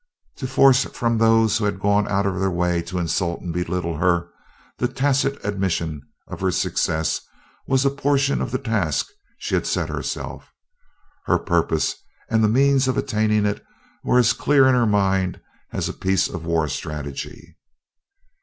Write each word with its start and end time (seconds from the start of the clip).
To 0.37 0.47
force 0.47 0.85
from 0.85 1.19
those 1.19 1.59
who 1.59 1.65
had 1.65 1.79
gone 1.79 2.07
out 2.07 2.25
of 2.25 2.39
their 2.39 2.49
way 2.49 2.81
to 2.81 2.97
insult 2.97 3.41
and 3.41 3.53
belittle 3.53 3.97
her 3.97 4.29
the 4.79 4.87
tacit 4.87 5.37
admission 5.45 6.01
of 6.27 6.41
her 6.41 6.49
success 6.49 7.21
was 7.67 7.85
a 7.85 7.91
portion 7.91 8.41
of 8.41 8.49
the 8.49 8.57
task 8.57 9.05
she 9.37 9.53
had 9.53 9.67
set 9.67 9.89
herself. 9.89 10.49
Her 11.25 11.37
purpose, 11.37 11.93
and 12.31 12.43
the 12.43 12.47
means 12.47 12.87
of 12.87 12.97
attaining 12.97 13.45
it 13.45 13.63
were 14.03 14.17
as 14.17 14.33
clear 14.33 14.65
in 14.67 14.73
her 14.73 14.87
mind 14.87 15.39
as 15.71 15.87
a 15.87 15.93
piece 15.93 16.27
of 16.27 16.45
war 16.47 16.67
strategy. 16.67 17.55